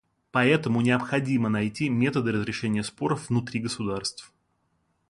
[0.31, 4.33] Поэтому необходимо найти методы разрешения споров внутри государств.